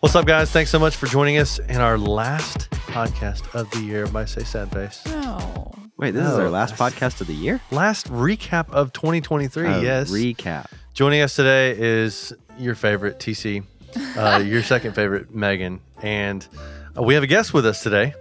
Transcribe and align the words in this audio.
What's 0.00 0.14
up, 0.14 0.24
guys? 0.26 0.50
Thanks 0.50 0.70
so 0.70 0.78
much 0.78 0.96
for 0.96 1.06
joining 1.06 1.36
us 1.36 1.58
in 1.58 1.76
our 1.76 1.98
last 1.98 2.70
podcast 2.70 3.54
of 3.54 3.70
the 3.72 3.80
year. 3.80 4.00
Everybody 4.02 4.26
say 4.28 4.44
sad 4.44 4.72
face. 4.72 5.04
No. 5.06 5.72
Wait, 5.98 6.12
this 6.12 6.26
is 6.26 6.38
our 6.38 6.48
last 6.48 6.74
podcast 6.76 7.20
of 7.20 7.26
the 7.26 7.34
year? 7.34 7.60
Last 7.70 8.10
recap 8.10 8.70
of 8.70 8.92
2023. 8.94 9.66
Oh, 9.66 9.80
yes. 9.80 10.10
Recap. 10.10 10.66
Joining 10.94 11.20
us 11.20 11.36
today 11.36 11.74
is 11.78 12.32
your 12.58 12.74
favorite 12.74 13.18
TC, 13.18 13.62
uh, 14.16 14.42
your 14.46 14.62
second 14.62 14.94
favorite 14.94 15.34
Megan, 15.34 15.80
and 16.02 16.46
uh, 16.96 17.02
we 17.02 17.12
have 17.14 17.22
a 17.22 17.26
guest 17.28 17.52
with 17.52 17.66
us 17.66 17.82
today. 17.82 18.14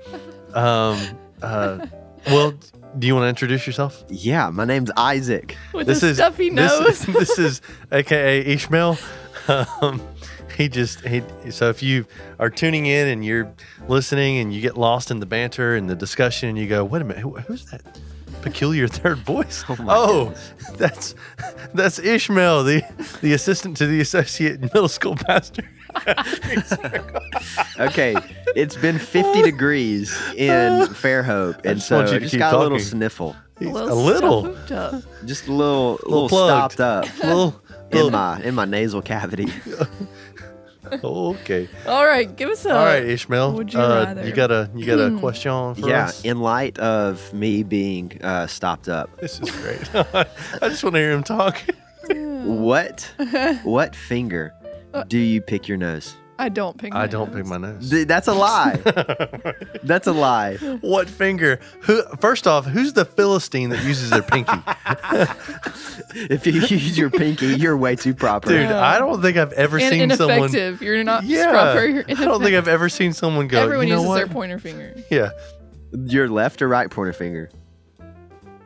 Um, 0.53 0.99
uh, 1.41 1.85
well, 2.27 2.53
do 2.97 3.07
you 3.07 3.15
want 3.15 3.23
to 3.23 3.29
introduce 3.29 3.65
yourself? 3.65 4.03
Yeah, 4.09 4.49
my 4.49 4.65
name's 4.65 4.91
Isaac. 4.97 5.55
With 5.73 5.87
This 5.87 6.01
the 6.01 6.07
is 6.07 6.17
stuffy 6.17 6.49
this, 6.49 6.79
nose. 6.79 7.05
this 7.05 7.39
is 7.39 7.61
AKA 7.89 8.41
Ishmael. 8.41 8.97
Um, 9.47 10.01
he 10.55 10.69
just 10.69 11.01
he. 11.01 11.21
So 11.49 11.69
if 11.69 11.81
you 11.83 12.05
are 12.39 12.49
tuning 12.49 12.85
in 12.85 13.07
and 13.07 13.25
you're 13.25 13.51
listening 13.87 14.37
and 14.37 14.53
you 14.53 14.61
get 14.61 14.77
lost 14.77 15.11
in 15.11 15.19
the 15.19 15.25
banter 15.25 15.75
and 15.75 15.89
the 15.89 15.95
discussion 15.95 16.49
and 16.49 16.57
you 16.57 16.67
go, 16.67 16.83
wait 16.83 17.01
a 17.01 17.05
minute, 17.05 17.21
who, 17.21 17.37
who's 17.37 17.65
that? 17.71 17.81
Peculiar 18.41 18.87
third 18.87 19.17
voice. 19.19 19.63
Oh 19.67 19.75
Oh, 19.87 20.33
that's 20.77 21.13
that's 21.73 21.99
Ishmael, 21.99 22.63
the 22.63 22.83
the 23.21 23.33
assistant 23.33 23.75
to 23.77 23.85
the 23.87 23.99
associate 23.99 24.61
middle 24.61 24.87
school 24.87 25.15
pastor. 25.15 25.63
Okay, 27.79 28.15
it's 28.55 28.75
been 28.75 28.99
50 28.99 29.41
degrees 29.41 30.11
in 30.35 30.87
Fairhope, 30.89 31.65
and 31.65 31.77
just 31.77 31.87
so 31.87 31.97
want 31.97 32.09
you 32.09 32.15
I 32.17 32.19
just 32.19 32.31
keep 32.31 32.39
got 32.39 32.53
a 32.53 32.59
little 32.59 32.79
sniffle. 32.79 33.35
A 33.61 33.63
little, 33.65 34.43
stuffed 34.53 34.71
up. 34.71 35.03
Just 35.25 35.47
a 35.47 35.53
little, 35.53 35.99
a 36.05 36.07
little, 36.07 36.29
plugged. 36.29 36.73
stopped 36.73 36.79
up 37.07 37.23
little, 37.23 37.61
little. 37.91 38.07
in 38.07 38.11
my 38.13 38.41
in 38.41 38.55
my 38.55 38.65
nasal 38.65 39.01
cavity. 39.01 39.47
okay. 41.03 41.67
All 41.85 42.05
right, 42.05 42.33
give 42.35 42.49
us 42.49 42.65
a. 42.65 42.73
All 42.75 42.85
right, 42.85 43.03
Ishmael. 43.03 43.53
would 43.53 43.73
you 43.73 43.79
uh, 43.79 44.05
rather? 44.05 44.25
you 44.27 44.33
got 44.33 44.51
a 44.51 44.69
you 44.75 44.85
got 44.85 44.99
a 44.99 45.09
Hmm. 45.09 45.19
question 45.19 45.75
for 45.75 45.89
yeah, 45.89 46.05
us? 46.05 46.23
in 46.23 46.39
light 46.39 46.77
of 46.79 47.33
me 47.33 47.63
being 47.63 48.19
uh, 48.23 48.47
stopped 48.47 48.87
up, 48.89 49.09
This 49.19 49.39
is 49.39 49.49
great. 49.51 49.95
I 50.61 50.69
just 50.69 50.83
want 50.83 50.95
to 50.95 50.99
hear 50.99 51.11
him 51.11 51.23
talk. 51.23 51.57
what 52.43 53.11
what 53.63 53.95
finger 53.95 54.53
do 55.07 55.17
you 55.19 55.41
pick 55.41 55.67
your 55.67 55.77
nose? 55.77 56.15
I 56.39 56.49
don't 56.49 56.77
pick. 56.77 56.95
I 56.95 56.99
my 56.99 57.07
don't 57.07 57.33
pick 57.33 57.45
my 57.45 57.57
nose. 57.57 57.89
Th- 57.89 58.07
That's 58.07 58.27
a 58.27 58.33
lie. 58.33 58.77
That's 59.83 60.07
a 60.07 60.13
lie. 60.13 60.55
what 60.81 61.09
finger? 61.09 61.59
Who? 61.81 62.01
First 62.21 62.47
off, 62.47 62.65
who's 62.65 62.93
the 62.93 63.03
philistine 63.05 63.69
that 63.69 63.83
uses 63.83 64.09
their 64.09 64.21
pinky? 64.23 64.57
If 66.15 66.47
you 66.47 66.53
use 66.53 66.97
your 66.97 67.09
pinky, 67.11 67.47
you're 67.47 67.77
way 67.77 67.95
too 67.95 68.13
proper. 68.15 68.49
Dude, 68.49 68.61
Yeah. 68.69 68.81
I 68.83 68.97
don't 68.97 69.21
think 69.21 69.37
I've 69.37 69.51
ever 69.53 69.77
In- 69.77 69.89
seen 69.91 70.09
someone. 70.11 70.37
ineffective. 70.39 70.81
You're 70.81 71.03
not 71.03 71.23
Yeah, 71.23 71.51
proper. 71.51 71.85
You're 71.85 72.03
I 72.07 72.13
don't 72.25 72.41
think 72.41 72.55
I've 72.55 72.67
ever 72.67 72.89
seen 72.89 73.13
someone 73.13 73.47
go. 73.47 73.61
Everyone 73.61 73.87
you 73.87 73.93
know 73.93 73.99
uses 73.99 74.07
what? 74.09 74.15
their 74.15 74.27
pointer 74.27 74.57
finger. 74.59 74.95
Yeah. 75.11 75.29
Your 75.91 76.27
left 76.29 76.61
or 76.61 76.67
right 76.67 76.89
pointer 76.89 77.13
finger? 77.13 77.49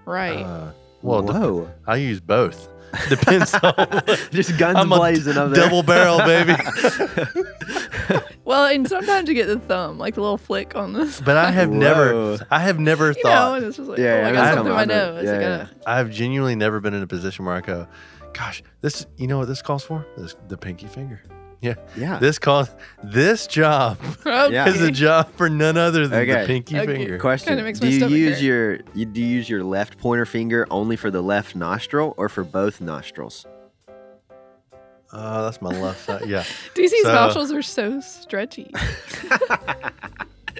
Right. 0.05 0.44
Uh, 0.44 0.71
well, 1.01 1.21
dep- 1.21 1.35
Whoa. 1.35 1.71
I 1.88 1.95
use 1.97 2.19
both. 2.21 2.69
Depends 3.09 3.53
on. 3.55 3.73
Just 4.31 4.58
guns 4.58 4.77
I'm 4.77 4.89
blazing 4.89 5.38
up 5.38 5.52
there. 5.52 5.63
double 5.63 5.83
barrel, 5.83 6.19
baby. 6.19 6.53
well, 8.45 8.66
and 8.66 8.88
sometimes 8.88 9.27
you 9.30 9.35
get 9.35 9.47
the 9.47 9.59
thumb, 9.59 9.97
like 9.97 10.16
the 10.16 10.22
little 10.22 10.38
flick 10.38 10.75
on 10.75 10.94
this. 10.94 11.19
But 11.22 11.38
I 11.38 11.52
have 11.52 11.72
never, 11.72 12.38
I 12.52 12.59
have 12.59 12.80
never 12.80 13.09
you 13.11 13.23
know, 13.23 13.30
thought, 13.30 13.58
and 13.58 13.66
it's 13.67 13.77
just 13.77 13.89
like, 13.89 13.97
Yeah, 14.00 14.05
oh, 14.05 14.17
yeah, 14.19 14.25
I 14.27 14.30
I 14.30 14.33
got 14.33 14.45
know, 14.45 14.53
something 14.55 14.72
in 14.72 14.75
my 14.75 14.81
I 14.81 14.85
know. 14.85 15.13
nose. 15.16 15.23
Yeah, 15.25 15.31
I 15.31 15.33
yeah. 15.33 15.39
gotta. 15.58 15.69
I've 15.88 16.11
genuinely 16.11 16.55
never 16.55 16.80
been 16.80 16.94
in 16.94 17.02
a 17.03 17.08
position 17.08 17.45
where 17.45 17.55
I 17.55 17.61
go, 17.61 17.88
gosh, 18.33 18.61
this, 18.81 19.05
you 19.17 19.28
know 19.28 19.39
what 19.39 19.47
this 19.47 19.61
calls 19.61 19.83
for? 19.83 20.05
This, 20.17 20.35
the 20.47 20.57
pinky 20.57 20.88
finger. 20.88 21.22
Yeah. 21.64 21.75
Yeah. 21.97 22.19
This 22.19 22.38
call, 22.39 22.67
this 23.03 23.47
job 23.47 23.97
Okay. 24.25 24.69
Is 24.69 24.81
a 24.81 24.91
job 24.91 25.31
for 25.35 25.50
none 25.50 25.78
other 25.78 26.07
than 26.07 26.28
the 26.28 26.34
Okay. 26.35 26.46
pinky 26.46 26.78
Okay. 26.78 26.85
finger. 26.97 27.18
Question: 27.18 27.63
makes 27.63 27.79
Do 27.79 27.88
you 27.90 28.07
use 28.07 28.35
hurt. 28.35 28.44
your 28.44 28.74
you, 28.94 29.06
do 29.06 29.22
you 29.22 29.28
use 29.28 29.50
your 29.50 29.63
left 29.63 29.97
pointer 29.97 30.25
finger 30.25 30.68
only 30.69 30.96
for 30.97 31.09
the 31.09 31.22
left 31.22 31.56
nostril 31.56 32.13
or 32.18 32.28
for 32.29 32.44
both 32.44 32.81
nostrils? 32.81 33.46
Oh, 35.16 35.44
that's 35.44 35.62
my 35.62 35.69
left 35.69 36.03
side. 36.06 36.25
Yeah. 36.28 36.44
TC's 36.75 37.03
So- 37.03 37.13
nostrils 37.13 37.52
are 37.52 37.62
so 37.62 38.02
stretchy. 38.02 38.72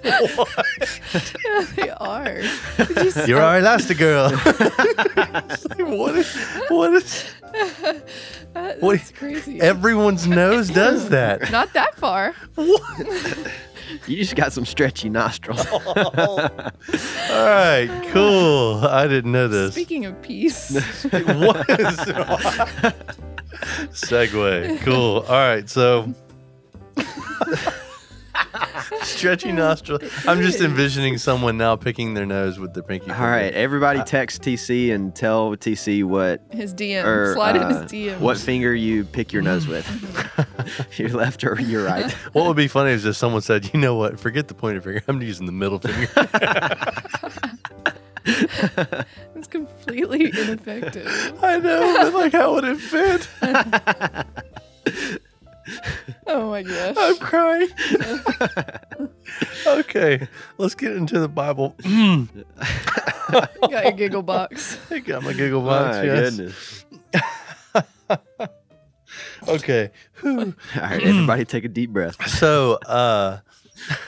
yeah, 0.04 1.66
they 1.76 1.90
are. 1.90 2.40
You 2.40 3.12
You're 3.28 3.42
our 3.42 3.60
Elastigirl. 3.60 4.32
what 5.98 6.16
is, 6.16 6.36
what 6.70 6.94
is, 6.94 7.34
That- 8.74 8.82
what- 8.82 8.98
That's 8.98 9.12
crazy. 9.12 9.62
everyone's 9.62 10.28
nose 10.28 10.70
does 10.70 11.10
that. 11.10 11.52
Not 11.52 11.74
that 11.74 11.96
far. 11.96 12.34
What? 12.56 13.08
you 14.08 14.18
just 14.18 14.36
got 14.36 14.52
some 14.54 14.66
stretchy 14.66 15.10
nostrils. 15.10 15.66
All 15.72 15.86
right, 17.30 17.90
cool. 18.12 18.78
I 18.86 19.08
didn't 19.08 19.32
know 19.32 19.48
this. 19.48 19.74
Speaking 19.74 20.06
of 20.06 20.22
peace, 20.22 20.72
what 20.74 21.70
is 21.70 21.98
segue? 23.92 24.80
Cool. 24.82 25.20
All 25.28 25.36
right, 25.36 25.70
so 25.70 26.14
stretchy 29.14 29.52
nostril. 29.52 30.00
I'm 30.28 30.42
just 30.42 30.60
envisioning 30.62 31.18
someone 31.18 31.58
now 31.58 31.76
picking 31.76 32.14
their 32.14 32.26
nose 32.26 32.60
with 32.60 32.74
their 32.74 32.84
pinky. 32.84 33.10
All 33.10 33.16
finger. 33.16 33.30
right, 33.30 33.54
everybody 33.54 34.04
text 34.04 34.42
TC 34.42 34.94
and 34.94 35.16
tell 35.16 35.56
TC 35.56 36.04
what 36.04 36.42
his 36.52 36.74
DM, 36.74 37.04
or 37.06 37.34
slide 37.34 37.56
in 37.56 37.64
uh, 37.64 37.82
his 37.82 37.92
DM. 37.92 38.20
what 38.20 38.38
finger 38.38 38.74
you 38.74 39.06
pick 39.06 39.32
your 39.32 39.42
nose 39.42 39.68
with. 39.68 39.88
your 40.98 41.10
left 41.10 41.44
or 41.44 41.60
your 41.62 41.86
right. 41.86 42.12
What 42.34 42.48
would 42.48 42.58
be 42.58 42.68
funny 42.68 42.92
is 42.92 43.06
if 43.06 43.16
someone 43.16 43.42
said, 43.42 43.72
"You 43.74 43.80
know 43.80 43.96
what? 43.96 44.20
Forget 44.20 44.48
the 44.48 44.54
pointer 44.54 44.82
finger. 44.82 45.02
I'm 45.08 45.22
using 45.22 45.46
the 45.46 45.52
middle 45.52 45.80
finger." 45.80 46.10
It's 49.36 49.48
completely 49.48 50.28
ineffective. 50.28 51.08
I 51.44 51.60
know, 51.60 51.94
but 51.98 52.14
like, 52.14 52.32
how 52.32 52.54
would 52.54 52.64
it 52.64 52.78
fit? 52.78 53.28
Oh 56.28 56.50
my 56.50 56.64
gosh. 56.64 56.96
I'm 56.98 57.18
crying. 57.18 57.70
Okay, 59.80 60.28
let's 60.58 60.76
get 60.76 60.94
into 60.94 61.20
the 61.20 61.28
Bible. 61.28 61.76
Got 63.32 63.62
your 63.62 63.92
giggle 63.94 64.22
box. 64.22 64.78
I 64.92 65.00
got 65.00 65.24
my 65.24 65.34
giggle 65.34 65.62
box. 65.62 65.98
My 65.98 66.04
yes. 66.04 66.36
goodness. 66.36 66.86
Okay. 69.48 69.92
All 70.24 70.54
right, 70.78 71.04
everybody 71.04 71.46
take 71.46 71.66
a 71.66 71.70
deep 71.70 71.90
breath. 71.90 72.28
So, 72.30 72.76
uh, 72.86 73.40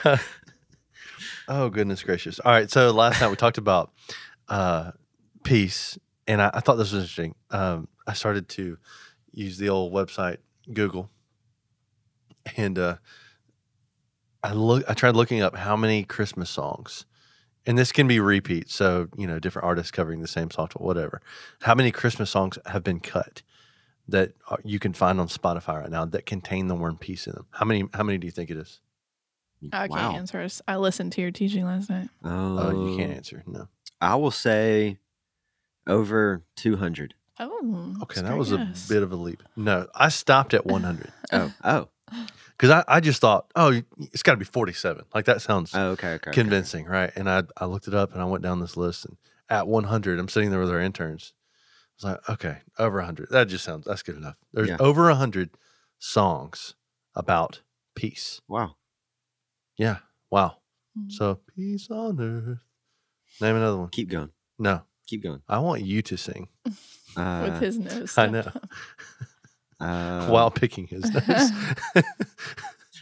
oh 1.48 1.68
goodness 1.68 2.02
gracious! 2.02 2.38
All 2.40 2.52
right. 2.52 2.70
So 2.70 2.90
last 2.90 3.20
night 3.20 3.28
we 3.28 3.36
talked 3.36 3.58
about 3.58 3.92
uh, 4.48 4.92
peace, 5.44 5.98
and 6.26 6.40
I, 6.40 6.50
I 6.54 6.60
thought 6.60 6.76
this 6.76 6.92
was 6.92 7.02
interesting. 7.02 7.34
Um, 7.50 7.88
I 8.06 8.14
started 8.14 8.48
to 8.50 8.78
use 9.32 9.58
the 9.58 9.68
old 9.68 9.92
website 9.92 10.38
Google, 10.72 11.10
and 12.56 12.78
uh, 12.78 12.96
I 14.46 14.52
look. 14.52 14.84
I 14.88 14.94
tried 14.94 15.16
looking 15.16 15.42
up 15.42 15.56
how 15.56 15.76
many 15.76 16.04
Christmas 16.04 16.48
songs, 16.50 17.04
and 17.66 17.76
this 17.76 17.90
can 17.90 18.06
be 18.06 18.20
repeats. 18.20 18.74
So 18.74 19.08
you 19.16 19.26
know, 19.26 19.38
different 19.38 19.66
artists 19.66 19.90
covering 19.90 20.20
the 20.20 20.28
same 20.28 20.50
song, 20.50 20.68
whatever. 20.76 21.20
How 21.62 21.74
many 21.74 21.90
Christmas 21.90 22.30
songs 22.30 22.58
have 22.66 22.84
been 22.84 23.00
cut? 23.00 23.42
That 24.08 24.34
uh, 24.48 24.58
you 24.62 24.78
can 24.78 24.92
find 24.92 25.18
on 25.18 25.26
Spotify 25.26 25.80
right 25.80 25.90
now 25.90 26.04
that 26.04 26.26
contain 26.26 26.68
the 26.68 26.76
word 26.76 27.00
peace 27.00 27.26
in 27.26 27.32
them. 27.32 27.46
How 27.50 27.64
many? 27.66 27.88
How 27.92 28.04
many 28.04 28.18
do 28.18 28.26
you 28.26 28.30
think 28.30 28.50
it 28.50 28.56
is? 28.56 28.80
I 29.72 29.88
can't 29.88 29.90
wow. 29.90 30.12
answer. 30.14 30.46
I 30.68 30.76
listened 30.76 31.12
to 31.12 31.20
your 31.20 31.32
teaching 31.32 31.64
last 31.64 31.90
night. 31.90 32.08
Oh, 32.22 32.58
Oh, 32.58 32.88
you 32.88 32.96
can't 32.96 33.10
oh. 33.10 33.16
answer. 33.16 33.42
No. 33.46 33.68
I 34.00 34.14
will 34.14 34.30
say 34.30 34.98
over 35.86 36.44
200. 36.56 37.14
Oh, 37.40 37.96
Okay, 38.02 38.20
that 38.20 38.36
was 38.36 38.52
guess. 38.52 38.86
a 38.86 38.92
bit 38.92 39.02
of 39.02 39.12
a 39.12 39.16
leap. 39.16 39.42
No, 39.56 39.88
I 39.94 40.08
stopped 40.08 40.54
at 40.54 40.66
100 40.66 41.12
Oh, 41.32 41.52
oh, 41.64 41.88
because 42.56 42.70
I, 42.70 42.84
I 42.88 43.00
just 43.00 43.20
thought, 43.20 43.50
oh, 43.54 43.82
it's 43.98 44.22
got 44.22 44.32
to 44.32 44.38
be 44.38 44.44
47. 44.44 45.04
Like 45.14 45.26
that 45.26 45.42
sounds 45.42 45.72
oh 45.74 45.90
okay, 45.90 46.14
okay. 46.14 46.30
okay. 46.30 46.32
convincing, 46.32 46.86
right? 46.86 47.12
And 47.16 47.28
I 47.28 47.42
I 47.56 47.66
looked 47.66 47.88
it 47.88 47.94
up 47.94 48.12
and 48.12 48.22
I 48.22 48.24
went 48.24 48.42
down 48.42 48.60
this 48.60 48.76
list 48.76 49.04
and 49.04 49.16
at 49.48 49.68
100, 49.68 50.18
I'm 50.18 50.28
sitting 50.28 50.50
there 50.50 50.60
with 50.60 50.70
our 50.70 50.80
interns. 50.80 51.32
I 51.36 51.94
was 51.94 52.12
like, 52.12 52.28
okay, 52.28 52.58
over 52.78 52.96
100. 52.98 53.28
That 53.30 53.48
just 53.48 53.64
sounds 53.64 53.84
that's 53.86 54.02
good 54.02 54.16
enough. 54.16 54.36
There's 54.52 54.68
Yeah. 54.68 54.76
over 54.80 55.04
100 55.08 55.50
songs 55.98 56.74
about 57.14 57.62
peace. 57.94 58.40
Wow. 58.48 58.76
Yeah. 59.76 59.98
Wow. 60.30 60.58
Mm. 60.98 61.12
So 61.12 61.40
peace 61.54 61.88
on 61.90 62.20
earth. 62.20 62.58
Name 63.40 63.56
another 63.56 63.76
one. 63.78 63.88
Keep 63.90 64.10
going. 64.10 64.30
No, 64.58 64.82
Keep 65.06 65.22
going. 65.22 65.42
I 65.48 65.58
want 65.60 65.82
you 65.82 66.02
to 66.02 66.16
sing. 66.16 66.48
Uh, 67.16 67.42
with 67.44 67.60
his 67.60 67.78
nose. 67.78 68.18
I 68.18 68.26
know. 68.26 68.50
up. 69.80 69.86
uh, 70.28 70.32
while 70.32 70.50
picking 70.50 70.86
his 70.86 71.10
nose. 71.12 71.50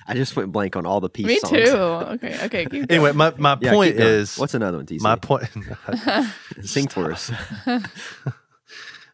I 0.06 0.12
just 0.14 0.36
went 0.36 0.52
blank 0.52 0.76
on 0.76 0.84
all 0.84 1.00
the 1.00 1.08
peace 1.08 1.26
Me 1.26 1.38
songs. 1.38 1.52
too. 1.52 1.76
Okay, 1.76 2.38
okay. 2.44 2.66
Keep 2.66 2.86
anyway, 2.92 3.12
my, 3.12 3.32
my 3.38 3.56
Yeah, 3.60 3.72
point 3.72 3.96
is 3.96 4.36
what's 4.36 4.52
another 4.54 4.76
one, 4.78 4.86
TC? 4.86 5.00
my 5.00 5.16
point. 5.16 5.48
Sing 6.62 6.88
for 6.88 7.10
us. 7.12 7.30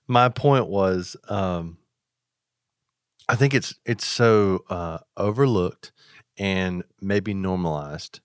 my 0.09 0.29
point 0.29 0.67
was, 0.67 1.17
um, 1.29 1.79
I 3.29 3.37
think 3.37 3.55
it's 3.55 3.75
it's 3.87 4.05
so 4.05 4.65
uh, 4.69 4.99
overlooked 5.17 5.93
and 6.37 6.83
maybe 7.01 7.35
normalized 7.35 8.21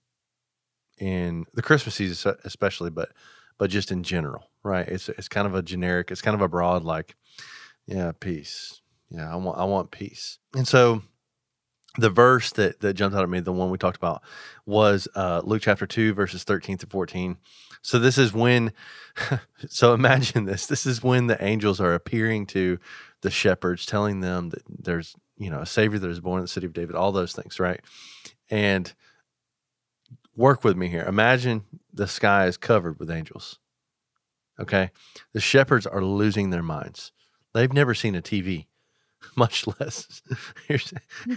in 0.98 1.44
the 1.54 1.62
Christmas 1.62 1.94
season, 1.94 2.34
especially, 2.44 2.90
but 2.90 3.10
but 3.58 3.70
just 3.70 3.92
in 3.92 4.02
general, 4.02 4.50
right? 4.64 4.88
It's 4.88 5.08
it's 5.08 5.28
kind 5.28 5.46
of 5.46 5.54
a 5.54 5.62
generic, 5.62 6.10
it's 6.10 6.22
kind 6.22 6.34
of 6.34 6.40
a 6.40 6.48
broad, 6.48 6.82
like, 6.82 7.14
yeah, 7.86 8.10
peace. 8.18 8.80
Yeah, 9.10 9.32
I 9.32 9.36
want 9.36 9.58
I 9.58 9.64
want 9.64 9.90
peace. 9.90 10.38
And 10.54 10.66
so 10.66 11.02
the 11.98 12.10
verse 12.10 12.52
that 12.52 12.80
that 12.80 12.94
jumped 12.94 13.16
out 13.16 13.22
at 13.22 13.28
me, 13.28 13.40
the 13.40 13.52
one 13.52 13.70
we 13.70 13.78
talked 13.78 13.96
about, 13.96 14.22
was 14.64 15.08
uh, 15.14 15.42
Luke 15.44 15.62
chapter 15.62 15.86
two, 15.86 16.12
verses 16.14 16.44
thirteen 16.44 16.78
to 16.78 16.86
fourteen. 16.86 17.38
So 17.82 17.98
this 17.98 18.18
is 18.18 18.32
when, 18.32 18.72
so 19.68 19.94
imagine 19.94 20.44
this. 20.44 20.66
This 20.66 20.86
is 20.86 21.02
when 21.02 21.28
the 21.28 21.42
angels 21.42 21.80
are 21.80 21.94
appearing 21.94 22.46
to 22.46 22.78
the 23.22 23.30
shepherds, 23.30 23.86
telling 23.86 24.20
them 24.20 24.50
that 24.50 24.62
there's 24.68 25.14
you 25.36 25.50
know 25.50 25.60
a 25.60 25.66
savior 25.66 25.98
that 25.98 26.10
is 26.10 26.20
born 26.20 26.38
in 26.38 26.44
the 26.44 26.48
city 26.48 26.66
of 26.66 26.72
David. 26.72 26.96
All 26.96 27.12
those 27.12 27.32
things, 27.32 27.60
right? 27.60 27.80
And 28.50 28.92
work 30.34 30.64
with 30.64 30.76
me 30.76 30.88
here. 30.88 31.04
Imagine 31.04 31.64
the 31.92 32.06
sky 32.06 32.46
is 32.46 32.56
covered 32.56 32.98
with 32.98 33.10
angels. 33.10 33.58
Okay, 34.58 34.90
the 35.32 35.40
shepherds 35.40 35.86
are 35.86 36.02
losing 36.02 36.50
their 36.50 36.62
minds. 36.62 37.12
They've 37.54 37.72
never 37.72 37.94
seen 37.94 38.14
a 38.14 38.22
TV, 38.22 38.66
much 39.36 39.66
less 39.80 40.22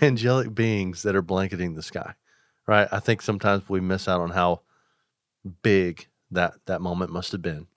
angelic 0.02 0.54
beings 0.54 1.04
that 1.04 1.16
are 1.16 1.22
blanketing 1.22 1.76
the 1.76 1.84
sky. 1.84 2.14
Right? 2.68 2.88
I 2.92 3.00
think 3.00 3.22
sometimes 3.22 3.68
we 3.68 3.80
miss 3.80 4.08
out 4.08 4.22
on 4.22 4.30
how 4.30 4.62
big 5.64 6.08
that 6.32 6.54
that 6.66 6.82
moment 6.82 7.12
must 7.12 7.32
have 7.32 7.42
been. 7.42 7.68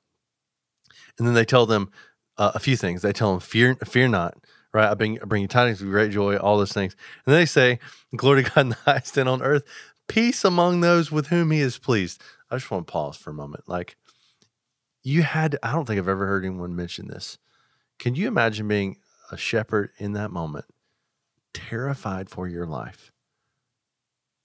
And 1.19 1.27
then 1.27 1.35
they 1.35 1.45
tell 1.45 1.67
them 1.67 1.91
uh, 2.37 2.53
a 2.55 2.59
few 2.59 2.77
things. 2.77 3.03
They 3.03 3.13
tell 3.13 3.31
them, 3.31 3.41
"Fear, 3.41 3.77
fear 3.85 4.09
not." 4.09 4.37
Right? 4.75 4.91
I 4.91 4.95
bring, 4.95 5.21
I 5.21 5.25
bring 5.25 5.43
you 5.43 5.49
tidings 5.49 5.83
of 5.83 5.89
great 5.89 6.11
joy. 6.11 6.37
All 6.37 6.59
those 6.59 6.73
things. 6.73 6.97
And 7.25 7.33
then 7.33 7.41
they 7.41 7.47
say, 7.47 7.79
"Glory 8.17 8.45
to 8.45 8.51
God 8.51 8.61
in 8.61 8.69
the 8.71 8.75
highest, 8.85 9.17
and 9.17 9.29
on 9.29 9.43
earth 9.43 9.65
peace 10.09 10.45
among 10.45 10.81
those 10.81 11.11
with 11.11 11.29
whom 11.29 11.51
He 11.51 11.61
is 11.61 11.79
pleased." 11.79 12.23
I 12.51 12.57
just 12.57 12.71
want 12.71 12.87
to 12.87 12.93
pause 12.93 13.17
for 13.17 13.31
a 13.31 13.35
moment. 13.35 13.67
Like 13.67 13.97
you 15.03 15.23
had, 15.23 15.59
I 15.63 15.73
don't 15.73 15.87
think 15.87 15.99
I've 15.99 16.09
ever 16.09 16.27
heard 16.27 16.45
anyone 16.45 16.77
mention 16.77 17.09
this. 17.09 17.39
Can 17.99 18.15
you 18.15 18.29
imagine 18.29 18.69
being 18.69 18.97
a 19.33 19.37
shepherd 19.37 19.91
in 19.99 20.13
that 20.13 20.31
moment, 20.31 20.67
terrified 21.53 22.31
for 22.31 22.47
your 22.47 22.67
life? 22.67 23.11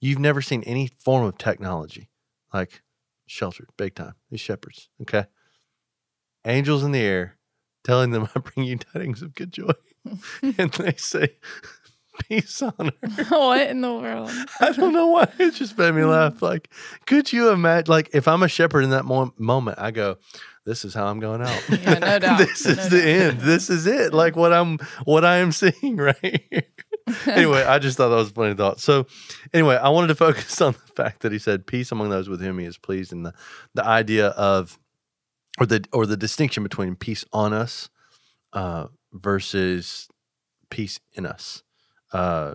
You've 0.00 0.18
never 0.18 0.42
seen 0.42 0.62
any 0.64 0.90
form 0.98 1.24
of 1.24 1.38
technology, 1.38 2.08
like 2.52 2.82
sheltered, 3.26 3.68
big 3.76 3.94
time. 3.94 4.14
These 4.30 4.40
shepherds, 4.40 4.88
okay? 5.02 5.26
Angels 6.44 6.82
in 6.82 6.92
the 6.92 7.00
air 7.00 7.36
telling 7.84 8.10
them, 8.10 8.28
I 8.34 8.40
bring 8.40 8.66
you 8.66 8.78
tidings 8.78 9.22
of 9.22 9.34
good 9.34 9.52
joy. 9.52 9.72
and 10.42 10.72
they 10.72 10.94
say, 10.96 11.36
Peace 12.28 12.62
on 12.62 12.90
earth. 13.02 13.30
what 13.30 13.68
in 13.68 13.80
the 13.80 13.94
world? 13.94 14.30
I 14.60 14.72
don't 14.72 14.92
know 14.92 15.06
why. 15.06 15.28
It 15.38 15.54
just 15.54 15.78
made 15.78 15.94
me 15.94 16.02
laugh. 16.04 16.42
Like, 16.42 16.68
could 17.06 17.32
you 17.32 17.50
imagine? 17.50 17.90
Like, 17.90 18.10
if 18.12 18.26
I'm 18.26 18.42
a 18.42 18.48
shepherd 18.48 18.82
in 18.82 18.90
that 18.90 19.04
mo- 19.04 19.32
moment, 19.38 19.78
I 19.78 19.92
go, 19.92 20.16
"This 20.68 20.84
is 20.84 20.94
how 20.94 21.06
I'm 21.06 21.18
going 21.20 21.42
out. 21.42 21.62
Yeah, 21.70 21.98
no 21.98 22.18
doubt. 22.18 22.38
this 22.46 22.64
No 22.66 22.72
is 22.72 22.88
the 22.90 22.98
doubt. 22.98 23.06
end. 23.08 23.40
This 23.40 23.70
is 23.70 23.86
it. 23.86 24.12
Like 24.14 24.36
what 24.36 24.52
I'm, 24.52 24.78
what 25.04 25.24
I 25.24 25.36
am 25.38 25.50
seeing 25.62 25.96
right 25.96 26.16
here." 26.50 26.62
anyway, 27.26 27.62
I 27.64 27.78
just 27.78 27.96
thought 27.96 28.10
that 28.10 28.16
was 28.16 28.30
a 28.30 28.34
funny 28.34 28.54
thought. 28.54 28.80
So, 28.80 29.06
anyway, 29.54 29.76
I 29.76 29.88
wanted 29.88 30.08
to 30.08 30.14
focus 30.14 30.60
on 30.60 30.72
the 30.74 30.92
fact 30.92 31.22
that 31.22 31.32
he 31.32 31.38
said, 31.38 31.66
"Peace 31.66 31.90
among 31.90 32.10
those 32.10 32.28
with 32.28 32.40
whom 32.40 32.58
he 32.58 32.66
is 32.66 32.76
pleased," 32.78 33.12
and 33.12 33.24
the 33.24 33.32
the 33.74 33.84
idea 33.84 34.28
of, 34.28 34.78
or 35.58 35.66
the 35.66 35.84
or 35.92 36.04
the 36.06 36.16
distinction 36.18 36.62
between 36.62 36.96
peace 36.96 37.24
on 37.32 37.52
us 37.54 37.88
uh, 38.52 38.86
versus 39.12 40.08
peace 40.70 41.00
in 41.14 41.24
us. 41.26 41.62
Uh, 42.12 42.54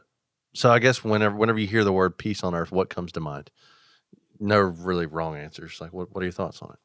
so 0.54 0.70
I 0.72 0.78
guess 0.80 1.04
whenever 1.04 1.36
whenever 1.36 1.58
you 1.60 1.68
hear 1.68 1.84
the 1.84 1.92
word 1.94 2.18
peace 2.20 2.44
on 2.44 2.54
earth, 2.54 2.72
what 2.72 2.90
comes 2.90 3.12
to 3.14 3.20
mind? 3.20 3.50
No 4.40 4.60
really 4.60 5.08
wrong 5.08 5.36
answers. 5.36 5.80
Like 5.82 5.94
what 5.94 6.14
what 6.14 6.22
are 6.22 6.26
your 6.26 6.32
thoughts 6.32 6.62
on 6.62 6.72
it? 6.74 6.80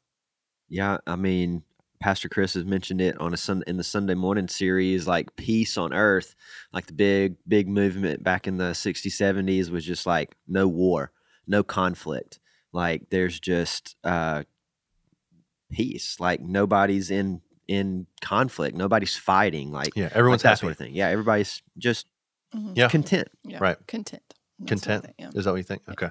Yeah, 0.68 0.98
I 1.06 1.16
mean, 1.16 1.62
Pastor 2.00 2.28
Chris 2.28 2.54
has 2.54 2.64
mentioned 2.64 3.00
it 3.00 3.18
on 3.20 3.32
a 3.34 3.36
sun 3.36 3.62
in 3.66 3.76
the 3.76 3.84
Sunday 3.84 4.14
morning 4.14 4.48
series, 4.48 5.06
like 5.06 5.34
peace 5.36 5.76
on 5.78 5.92
earth, 5.92 6.34
like 6.72 6.86
the 6.86 6.92
big 6.92 7.36
big 7.46 7.68
movement 7.68 8.22
back 8.22 8.46
in 8.46 8.56
the 8.58 8.72
'60s, 8.72 9.06
'70s 9.12 9.70
was 9.70 9.84
just 9.84 10.06
like 10.06 10.36
no 10.46 10.68
war, 10.68 11.10
no 11.46 11.62
conflict. 11.62 12.38
Like 12.72 13.10
there's 13.10 13.40
just 13.40 13.96
uh, 14.04 14.44
peace. 15.72 16.18
Like 16.20 16.40
nobody's 16.40 17.10
in 17.10 17.40
in 17.66 18.06
conflict, 18.22 18.76
nobody's 18.76 19.16
fighting. 19.16 19.70
Like 19.72 19.94
Yeah, 19.96 20.08
everyone's 20.12 20.40
like 20.40 20.42
that 20.44 20.48
happy. 20.50 20.60
sort 20.60 20.72
of 20.72 20.78
thing. 20.78 20.94
Yeah, 20.94 21.08
everybody's 21.08 21.62
just 21.76 22.06
Mhm. 22.54 22.72
Yeah. 22.76 22.88
content. 22.88 23.28
Yeah. 23.44 23.58
Right. 23.60 23.76
Content. 23.86 24.22
That's 24.58 24.70
Content. 24.82 25.04
think, 25.04 25.14
yeah. 25.18 25.30
Is 25.34 25.44
that 25.44 25.50
what 25.50 25.58
you 25.58 25.62
think? 25.64 25.82
Okay. 25.88 26.08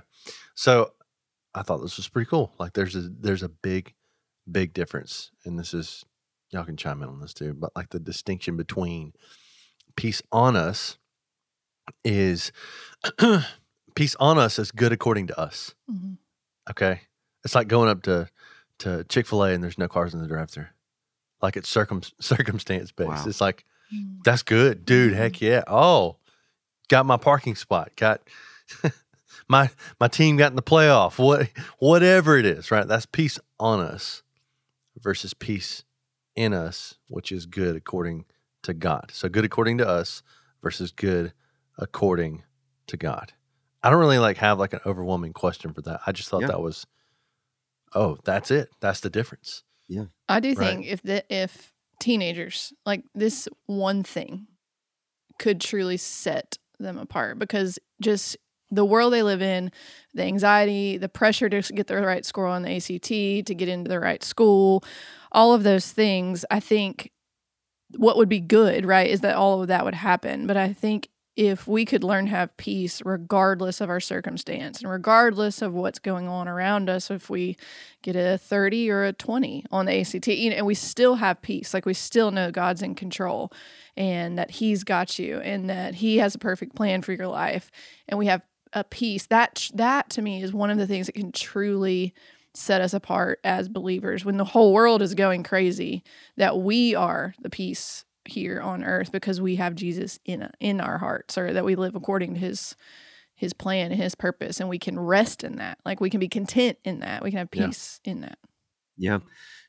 So 0.53 0.93
I 1.55 1.63
thought 1.63 1.79
this 1.79 1.97
was 1.97 2.07
pretty 2.07 2.29
cool. 2.29 2.53
Like 2.59 2.73
there's 2.73 2.95
a 2.95 3.01
there's 3.01 3.41
a 3.43 3.49
big, 3.49 3.93
big 4.51 4.73
difference. 4.73 5.31
And 5.45 5.57
this 5.59 5.73
is 5.73 6.05
y'all 6.51 6.63
can 6.65 6.77
chime 6.77 7.01
in 7.03 7.09
on 7.09 7.19
this 7.19 7.33
too, 7.33 7.53
but 7.53 7.71
like 7.75 7.89
the 7.89 7.99
distinction 7.99 8.55
between 8.57 9.13
peace 9.95 10.21
on 10.31 10.55
us 10.55 10.97
is 12.03 12.51
peace 13.95 14.15
on 14.19 14.37
us 14.37 14.59
is 14.59 14.71
good 14.71 14.91
according 14.91 15.27
to 15.27 15.39
us. 15.39 15.73
Mhm. 15.91 16.17
Okay. 16.69 17.01
It's 17.43 17.55
like 17.55 17.67
going 17.67 17.89
up 17.89 18.03
to 18.03 18.29
to 18.79 19.03
Chick-fil-A 19.05 19.53
and 19.53 19.63
there's 19.63 19.77
no 19.79 19.87
cars 19.87 20.13
in 20.13 20.21
the 20.21 20.27
drive-thru. 20.27 20.65
Like 21.41 21.57
it's 21.57 21.69
circum 21.69 22.01
circumstance 22.19 22.91
based. 22.91 23.09
Wow. 23.09 23.23
It's 23.27 23.41
like 23.41 23.65
Mm. 23.93 24.21
that's 24.25 24.43
good, 24.43 24.83
dude. 24.83 25.13
Heck 25.13 25.39
yeah. 25.39 25.63
Oh, 25.65 26.17
got 26.89 27.05
my 27.05 27.15
parking 27.15 27.55
spot. 27.55 27.93
Got 27.95 28.19
my 29.47 29.69
my 29.97 30.09
team 30.09 30.35
got 30.35 30.51
in 30.51 30.57
the 30.57 30.61
playoff. 30.61 31.17
What 31.17 31.49
whatever 31.79 32.37
it 32.37 32.45
is, 32.45 32.69
right? 32.69 32.85
That's 32.85 33.05
peace 33.05 33.39
on 33.61 33.79
us 33.79 34.23
versus 35.07 35.33
peace 35.33 35.85
in 36.35 36.53
us, 36.53 36.95
which 37.07 37.31
is 37.31 37.45
good 37.45 37.77
according 37.77 38.25
to 38.61 38.73
God. 38.73 39.09
So 39.13 39.29
good 39.29 39.45
according 39.45 39.77
to 39.77 39.87
us 39.87 40.21
versus 40.61 40.91
good 40.91 41.31
according 41.77 42.43
to 42.87 42.97
God. 42.97 43.31
I 43.81 43.89
don't 43.89 44.01
really 44.01 44.19
like 44.19 44.35
have 44.39 44.59
like 44.59 44.73
an 44.73 44.81
overwhelming 44.85 45.31
question 45.31 45.71
for 45.71 45.81
that. 45.83 46.01
I 46.05 46.11
just 46.11 46.27
thought 46.27 46.41
Yeah. 46.41 46.47
that 46.47 46.59
was 46.61 46.85
oh, 47.95 48.17
that's 48.25 48.51
it. 48.51 48.67
That's 48.81 48.99
the 48.99 49.09
difference. 49.09 49.63
Yeah. 49.87 50.07
I 50.27 50.41
do 50.41 50.49
Right. 50.49 50.57
think 50.57 50.87
if 50.87 51.01
the 51.03 51.23
if 51.33 51.71
teenagers 52.01 52.73
like 52.85 53.05
this 53.15 53.47
one 53.65 54.03
thing 54.03 54.47
could 55.39 55.61
truly 55.61 55.95
set 55.95 56.57
them 56.79 56.97
apart 56.97 57.39
because 57.39 57.79
just 58.01 58.35
the 58.69 58.85
world 58.85 59.13
they 59.13 59.23
live 59.23 59.41
in, 59.41 59.71
the 60.13 60.23
anxiety, 60.23 60.97
the 60.97 61.09
pressure 61.09 61.49
to 61.49 61.61
get 61.73 61.87
the 61.87 61.97
right 62.01 62.25
score 62.25 62.47
on 62.47 62.63
the 62.63 62.75
ACT, 62.75 63.47
to 63.47 63.55
get 63.55 63.69
into 63.69 63.89
the 63.89 63.99
right 63.99 64.23
school, 64.23 64.83
all 65.31 65.53
of 65.53 65.63
those 65.63 65.91
things, 65.91 66.45
I 66.49 66.59
think 66.59 67.11
what 67.95 68.17
would 68.17 68.29
be 68.29 68.39
good, 68.39 68.85
right, 68.85 69.09
is 69.09 69.21
that 69.21 69.35
all 69.35 69.61
of 69.61 69.67
that 69.67 69.85
would 69.85 69.95
happen. 69.95 70.47
But 70.47 70.57
I 70.57 70.73
think 70.73 71.09
if 71.37 71.67
we 71.67 71.85
could 71.85 72.03
learn 72.03 72.25
to 72.25 72.31
have 72.31 72.57
peace 72.57 72.99
regardless 73.05 73.79
of 73.79 73.91
our 73.91 73.99
circumstance 73.99 74.81
and 74.81 74.89
regardless 74.89 75.61
of 75.61 75.71
what's 75.71 75.99
going 75.99 76.27
on 76.27 76.47
around 76.47 76.89
us, 76.89 77.11
if 77.11 77.29
we 77.29 77.55
get 78.01 78.15
a 78.15 78.39
30 78.39 78.89
or 78.89 79.03
a 79.05 79.13
20 79.13 79.65
on 79.71 79.85
the 79.85 79.99
ACT, 79.99 80.27
you 80.27 80.49
know, 80.49 80.55
and 80.55 80.65
we 80.65 80.73
still 80.73 81.15
have 81.15 81.41
peace, 81.43 81.75
like 81.75 81.85
we 81.85 81.93
still 81.93 82.31
know 82.31 82.49
God's 82.51 82.81
in 82.81 82.95
control 82.95 83.53
and 83.95 84.37
that 84.39 84.49
He's 84.49 84.83
got 84.83 85.19
you 85.19 85.39
and 85.39 85.69
that 85.69 85.95
He 85.95 86.17
has 86.17 86.33
a 86.33 86.39
perfect 86.39 86.75
plan 86.75 87.03
for 87.03 87.13
your 87.13 87.27
life, 87.27 87.69
and 88.09 88.17
we 88.17 88.25
have 88.25 88.41
a 88.73 88.83
peace 88.83 89.25
that 89.27 89.69
that 89.73 90.09
to 90.11 90.21
me 90.21 90.41
is 90.43 90.53
one 90.53 90.69
of 90.69 90.77
the 90.77 90.87
things 90.87 91.05
that 91.07 91.13
can 91.15 91.31
truly 91.31 92.13
set 92.53 92.81
us 92.81 92.93
apart 92.93 93.39
as 93.43 93.69
believers 93.69 94.25
when 94.25 94.37
the 94.37 94.45
whole 94.45 94.73
world 94.73 95.01
is 95.01 95.13
going 95.13 95.43
crazy 95.43 96.03
that 96.37 96.57
we 96.57 96.95
are 96.95 97.35
the 97.41 97.49
peace 97.49 98.03
here 98.25 98.59
on 98.59 98.83
earth 98.83 99.11
because 99.11 99.39
we 99.39 99.55
have 99.55 99.75
Jesus 99.75 100.19
in 100.25 100.49
in 100.59 100.81
our 100.81 100.97
hearts 100.97 101.37
or 101.37 101.53
that 101.53 101.65
we 101.65 101.75
live 101.75 101.95
according 101.95 102.33
to 102.33 102.39
his 102.39 102.75
his 103.35 103.53
plan 103.53 103.91
and 103.91 104.01
his 104.01 104.15
purpose 104.15 104.59
and 104.59 104.67
we 104.67 104.79
can 104.79 104.99
rest 104.99 105.43
in 105.43 105.57
that 105.57 105.77
like 105.85 106.01
we 106.01 106.09
can 106.09 106.19
be 106.19 106.27
content 106.27 106.77
in 106.83 106.99
that 106.99 107.23
we 107.23 107.29
can 107.29 107.37
have 107.37 107.49
Yeah. 107.53 107.67
peace 107.67 107.99
in 108.03 108.21
that 108.21 108.39
Yeah. 108.97 109.19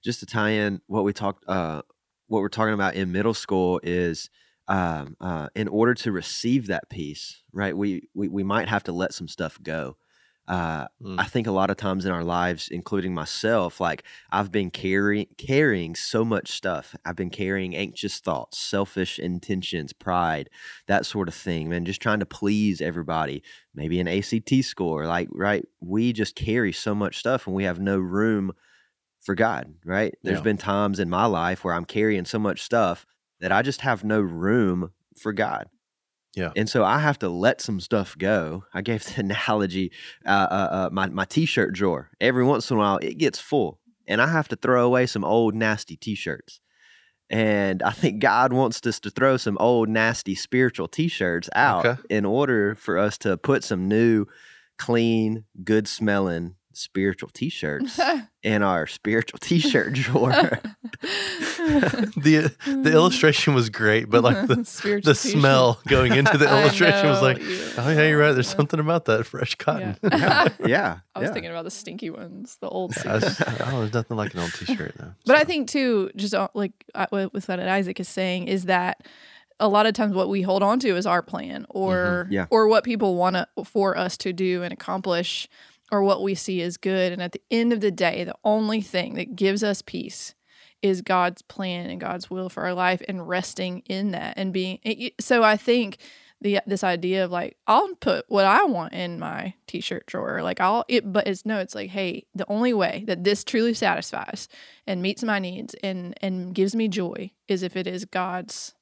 Just 0.03 0.21
to 0.21 0.27
tie 0.27 0.51
in 0.51 0.81
what 0.87 1.05
we 1.05 1.13
talked 1.13 1.45
uh 1.47 1.83
what 2.27 2.41
we're 2.41 2.49
talking 2.49 2.75
about 2.75 2.95
in 2.95 3.13
middle 3.13 3.35
school 3.35 3.81
is 3.83 4.31
um 4.69 5.17
uh 5.21 5.49
in 5.55 5.69
order 5.69 5.95
to 5.95 6.13
receive 6.13 6.67
that 6.69 6.91
peace, 6.91 7.43
right? 7.53 7.77
We 7.77 8.09
we 8.15 8.29
we 8.29 8.45
might 8.45 8.69
have 8.69 8.85
to 8.85 8.93
let 8.93 9.15
some 9.15 9.29
stuff 9.29 9.59
go. 9.63 9.97
Uh 10.47 10.87
Mm. 11.01 11.19
I 11.21 11.25
think 11.25 11.49
a 11.49 11.51
lot 11.51 11.69
of 11.69 11.77
times 11.77 12.07
in 12.07 12.13
our 12.13 12.23
lives, 12.23 12.69
including 12.69 13.13
myself, 13.13 13.81
like 13.81 14.05
I've 14.31 14.53
been 14.53 14.71
carrying 14.71 15.27
carrying 15.37 15.97
so 15.97 16.25
much 16.25 16.53
stuff. 16.53 16.95
I've 17.05 17.17
been 17.17 17.31
carrying 17.31 17.75
anxious 17.75 18.21
thoughts, 18.21 18.57
selfish 18.59 19.19
intentions, 19.19 19.93
pride, 19.93 20.49
that 20.87 21.07
sort 21.07 21.29
of 21.29 21.35
thing, 21.35 21.69
man, 21.69 21.85
just 21.85 22.01
trying 22.01 22.21
to 22.21 22.27
please 22.27 22.81
everybody. 22.81 23.43
Maybe 23.75 23.99
an 23.99 24.07
ACT 24.07 24.63
score, 24.63 25.07
like 25.07 25.29
right, 25.33 25.65
we 25.81 26.13
just 26.13 26.37
carry 26.37 26.73
so 26.73 26.95
much 26.95 27.19
stuff 27.19 27.47
and 27.49 27.57
we 27.57 27.65
have 27.65 27.81
no 27.81 27.99
room 27.99 28.53
for 29.21 29.35
God, 29.35 29.75
right? 29.85 30.15
There's 30.25 30.41
Yeah. 30.41 30.43
been 30.43 30.59
times 30.59 31.01
in 31.01 31.11
my 31.11 31.27
life 31.27 31.65
where 31.65 31.75
I'm 31.75 31.85
carrying 31.85 32.25
so 32.25 32.39
much 32.39 32.63
stuff 32.63 33.07
that 33.41 33.53
I 33.53 33.63
just 33.63 33.81
have 33.83 34.05
no 34.05 34.21
room 34.21 34.93
for 35.21 35.33
God. 35.33 35.67
Yeah. 36.35 36.53
And 36.55 36.69
so 36.69 36.85
I 36.85 36.99
have 37.01 37.19
to 37.21 37.29
let 37.29 37.61
some 37.61 37.81
stuff 37.81 38.17
go. 38.17 38.65
I 38.73 38.83
gave 38.83 39.05
the 39.15 39.21
analogy, 39.21 39.93
uh, 40.25 40.29
uh, 40.51 40.69
uh, 40.71 40.89
my 40.93 41.09
my 41.09 41.25
t-shirt 41.25 41.73
drawer. 41.75 42.11
Every 42.21 42.45
once 42.45 42.71
in 42.71 42.77
a 42.77 42.81
while, 42.81 42.99
it 42.99 43.19
gets 43.19 43.39
full, 43.41 43.81
and 44.07 44.21
I 44.23 44.29
have 44.29 44.49
to 44.49 44.57
throw 44.57 44.85
away 44.87 45.07
some 45.07 45.25
old 45.25 45.55
nasty 45.55 45.97
t-shirts. 45.97 46.61
And 47.31 47.83
I 47.83 47.91
think 47.91 48.21
God 48.23 48.53
wants 48.55 48.85
us 48.87 49.01
to 49.01 49.11
throw 49.11 49.37
some 49.37 49.59
old 49.61 49.89
nasty 49.91 50.35
spiritual 50.35 50.89
t-shirts 50.89 51.51
out 51.55 51.85
Okay. 51.85 52.03
in 52.09 52.25
order 52.25 52.75
for 52.75 52.97
us 52.97 53.19
to 53.19 53.37
put 53.37 53.63
some 53.65 53.87
new, 53.87 54.25
clean, 54.79 55.45
good 55.63 55.87
smelling 55.89 56.55
spiritual 56.73 57.29
t-shirts 57.29 57.99
in 58.43 58.63
our 58.63 58.87
spiritual 58.87 59.39
t-shirt 59.41 59.93
drawer. 59.93 60.61
the 62.17 62.55
the 62.67 62.93
illustration 62.93 63.55
was 63.55 63.69
great, 63.71 64.09
but 64.09 64.23
like 64.23 64.47
the 64.47 65.01
the 65.05 65.15
smell 65.15 65.81
going 65.89 66.15
into 66.15 66.39
the 66.39 66.49
I 66.51 66.63
illustration 66.63 67.09
was 67.09 67.19
know, 67.19 67.29
like, 67.29 67.39
yeah. 67.39 67.47
oh 67.79 67.91
yeah, 67.91 68.09
you're 68.09 68.19
right. 68.19 68.33
There's 68.33 68.49
something 68.49 68.81
about 68.81 69.05
that 69.07 69.27
fresh 69.27 69.55
cotton. 69.57 69.97
Yeah. 70.03 70.49
yeah. 70.65 70.99
I 71.15 71.19
was 71.21 71.29
yeah. 71.29 71.33
thinking 71.33 71.51
about 71.51 71.65
the 71.65 71.71
stinky 71.71 72.11
ones, 72.11 72.57
the 72.61 72.69
old. 72.69 72.93
I 73.05 73.19
suits. 73.19 73.41
was- 73.41 73.59
oh, 73.61 73.81
there's 73.81 73.95
nothing 73.95 74.17
like 74.17 74.35
an 74.35 74.41
old 74.41 74.53
T-shirt 74.55 74.95
though. 74.99 75.13
But 75.27 75.37
I 75.37 75.45
think 75.45 75.69
too, 75.69 76.11
just 76.17 76.35
uh, 76.35 76.49
like 76.55 76.73
with 77.11 77.33
with 77.33 77.49
what 77.49 77.61
Isaac 77.61 77.99
is 78.01 78.09
saying, 78.09 78.49
is 78.49 78.67
that 78.67 79.07
a 79.61 79.69
lot 79.69 79.87
of 79.87 79.95
times 79.95 80.15
what 80.15 80.29
we 80.29 80.43
hold 80.43 80.63
on 80.63 80.79
to 80.81 80.97
is 80.97 81.07
our 81.07 81.23
plan, 81.23 81.67
or 81.71 82.25
Mm-hmm. 82.25 82.33
Yeah. 82.33 82.47
or 82.51 82.69
what 82.69 82.85
people 82.85 83.17
want 83.17 83.35
to, 83.37 83.49
for 83.65 83.97
us 83.99 84.17
to 84.19 84.33
do 84.33 84.63
and 84.63 84.73
accomplish, 84.73 85.49
or 85.91 86.03
what 86.03 86.23
we 86.23 86.35
see 86.35 86.63
as 86.63 86.77
good. 86.77 87.13
And 87.13 87.21
at 87.23 87.33
the 87.33 87.43
end 87.51 87.73
of 87.73 87.81
the 87.81 87.91
day, 87.91 88.23
the 88.25 88.37
only 88.45 88.81
thing 88.81 89.15
that 89.15 89.35
gives 89.35 89.65
us 89.65 89.83
peace 89.83 90.35
is 90.83 91.03
God's 91.03 91.43
plan 91.43 91.91
and 91.91 92.01
God's 92.01 92.31
will 92.31 92.49
for 92.49 92.65
our 92.65 92.75
life, 92.75 93.03
and 93.09 93.29
resting 93.29 93.81
in 93.87 94.13
that, 94.13 94.35
and 94.37 94.53
being. 94.53 94.79
So 95.21 95.43
I 95.43 95.57
think 95.57 95.99
the 96.41 96.61
this 96.67 96.85
idea 96.85 97.25
of 97.25 97.31
like 97.31 97.57
I'll 97.67 97.95
put 97.97 98.25
what 98.29 98.45
I 98.45 98.65
want 98.65 98.93
in 98.93 99.19
my 99.19 99.55
t-shirt 99.67 100.07
drawer 100.07 100.41
like 100.41 100.61
I'll 100.61 100.85
it 100.87 101.13
but 101.13 101.27
it's 101.27 101.45
no 101.45 101.59
it's 101.59 101.75
like 101.75 101.91
hey 101.91 102.27
the 102.33 102.49
only 102.49 102.73
way 102.73 103.03
that 103.09 103.25
this 103.25 103.43
truly 103.43 103.75
satisfies 103.75 104.49
and 104.87 105.03
meets 105.03 105.25
my 105.25 105.41
needs 105.41 105.75
and 105.83 106.15
and 106.23 106.55
gives 106.55 106.77
me 106.77 106.87
joy 106.87 107.33
is 107.49 107.65
if 107.65 107.77
it 107.77 107.89
is 107.89 108.05
God's 108.05 108.75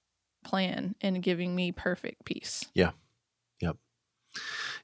plan 0.44 0.94
and 1.00 1.22
giving 1.22 1.54
me 1.54 1.72
perfect 1.72 2.24
peace. 2.24 2.64
yeah, 2.74 2.90
Yep. 3.60 3.76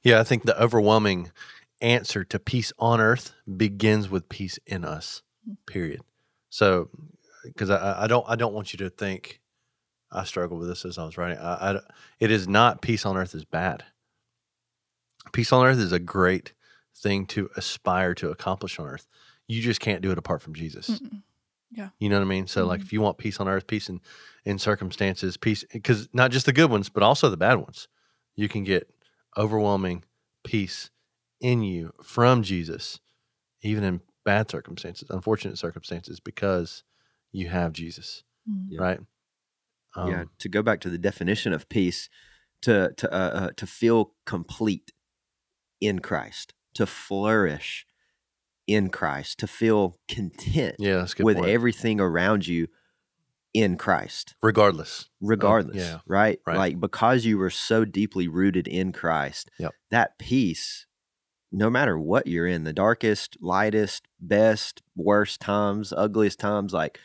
Yeah, 0.01 0.19
I 0.19 0.23
think 0.23 0.43
the 0.43 0.61
overwhelming 0.61 1.31
answer 1.79 2.23
to 2.25 2.39
peace 2.39 2.73
on 2.79 2.99
earth 2.99 3.33
begins 3.57 4.09
with 4.09 4.29
peace 4.29 4.59
in 4.65 4.83
us. 4.83 5.21
Mm. 5.47 5.57
Period. 5.65 6.01
So, 6.53 6.87
because 7.45 7.71
I, 7.71 8.03
I 8.03 8.07
don't 8.07 8.23
I 8.29 8.35
don't 8.35 8.53
want 8.53 8.73
you 8.73 8.77
to 8.77 8.89
think 8.91 9.41
I 10.11 10.23
struggled 10.23 10.59
with 10.59 10.69
this 10.69 10.85
as 10.85 10.99
I 10.99 11.03
was 11.03 11.17
writing. 11.17 11.39
I, 11.39 11.71
I, 11.71 11.79
it 12.19 12.29
is 12.29 12.47
not 12.47 12.83
peace 12.83 13.07
on 13.07 13.17
earth 13.17 13.33
is 13.33 13.43
bad. 13.43 13.83
Peace 15.31 15.51
on 15.51 15.65
earth 15.65 15.79
is 15.79 15.91
a 15.91 15.97
great 15.97 16.53
thing 16.95 17.25
to 17.25 17.49
aspire 17.57 18.13
to 18.13 18.29
accomplish 18.29 18.77
on 18.77 18.85
earth. 18.85 19.07
You 19.47 19.63
just 19.63 19.79
can't 19.79 20.03
do 20.03 20.11
it 20.11 20.19
apart 20.19 20.43
from 20.43 20.53
Jesus. 20.53 20.91
Mm-mm. 20.91 21.23
You 21.97 22.09
know 22.09 22.17
what 22.19 22.25
I 22.25 22.29
mean? 22.29 22.45
So, 22.45 22.67
like, 22.67 22.81
Mhm. 22.81 22.83
if 22.83 22.93
you 22.93 23.01
want 23.01 23.17
peace 23.17 23.39
on 23.39 23.47
earth, 23.47 23.65
peace 23.65 23.89
in, 23.89 23.99
in 24.45 24.59
circumstances, 24.59 25.37
peace, 25.37 25.65
because 25.73 26.07
not 26.13 26.29
just 26.29 26.45
the 26.45 26.53
good 26.53 26.69
ones, 26.69 26.87
but 26.87 27.01
also 27.01 27.31
the 27.31 27.37
bad 27.37 27.55
ones, 27.55 27.87
you 28.35 28.47
can 28.47 28.63
get 28.63 28.93
overwhelming 29.35 30.03
peace 30.43 30.91
in 31.41 31.63
you 31.63 31.93
from 32.03 32.43
Jesus, 32.43 32.99
even 33.63 33.83
in 33.83 34.01
bad 34.25 34.49
circumstances, 34.49 35.09
unfortunate 35.09 35.57
circumstances, 35.57 36.19
because 36.19 36.83
you 37.31 37.47
have 37.49 37.73
Jesus, 37.73 38.23
Mm. 38.49 38.65
Yeah. 38.69 38.81
right? 38.81 38.99
Um, 39.95 40.09
yeah 40.09 40.23
to 40.39 40.49
go 40.49 40.61
back 40.63 40.79
to 40.81 40.89
the 40.89 40.97
definition 40.97 41.53
of 41.53 41.69
peace 41.69 42.09
to 42.63 42.93
to 42.97 43.13
uh, 43.13 43.17
uh, 43.17 43.49
to 43.57 43.67
feel 43.67 44.13
complete 44.25 44.91
in 45.79 45.99
christ 45.99 46.51
to 46.73 46.87
flourish 46.87 47.85
in 48.65 48.89
christ 48.89 49.37
to 49.39 49.45
feel 49.45 49.95
content 50.07 50.75
yeah, 50.79 50.95
that's 50.97 51.13
a 51.13 51.17
good. 51.17 51.25
with 51.25 51.37
point. 51.37 51.49
everything 51.49 51.99
around 51.99 52.47
you 52.47 52.67
in 53.53 53.77
christ 53.77 54.33
regardless. 54.41 55.09
regardless 55.21 55.75
yeah, 55.77 55.99
right? 56.07 56.39
right. 56.47 56.57
like 56.57 56.79
because 56.79 57.23
you 57.23 57.37
were 57.37 57.51
so 57.51 57.85
deeply 57.85 58.27
rooted 58.27 58.67
in 58.67 58.91
christ 58.91 59.51
Yep. 59.59 59.73
that 59.91 60.17
peace 60.17 60.87
no 61.55 61.69
matter 61.69 61.97
what 61.97 62.25
you're 62.27 62.47
in 62.47 62.63
the 62.63 62.73
darkest 62.73 63.37
lightest 63.39 64.07
best 64.19 64.81
worst 64.95 65.39
times 65.39 65.93
ugliest 65.95 66.39
times 66.39 66.73
like 66.73 66.99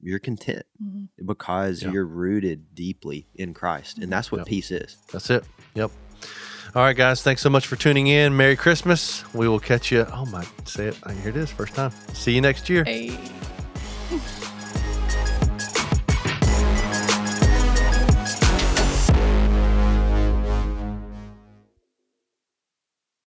you're 0.00 0.18
content 0.20 0.62
Mhm. 0.82 1.08
because 1.26 1.82
Yeah. 1.82 1.90
you're 1.90 2.06
rooted 2.06 2.74
deeply 2.74 3.26
in 3.34 3.52
Christ. 3.54 3.98
And 3.98 4.12
that's 4.12 4.30
what 4.30 4.38
Yep. 4.38 4.46
peace 4.46 4.70
is. 4.70 4.96
That's 5.12 5.28
it. 5.30 5.44
Yep. 5.74 5.90
All 6.74 6.82
right, 6.82 6.96
guys. 6.96 7.22
Thanks 7.22 7.40
so 7.42 7.48
much 7.50 7.66
for 7.66 7.76
tuning 7.76 8.06
in. 8.06 8.36
Merry 8.36 8.54
Christmas. 8.56 9.24
We 9.34 9.48
will 9.48 9.58
catch 9.60 9.90
you. 9.90 10.06
Oh 10.12 10.26
my, 10.26 10.46
say 10.64 10.88
it. 10.88 10.96
Here 11.22 11.30
it 11.30 11.36
is. 11.36 11.50
First 11.50 11.74
time. 11.74 11.92
See 12.12 12.34
you 12.34 12.40
next 12.42 12.68
year. 12.68 12.84
Hey. 12.84 13.18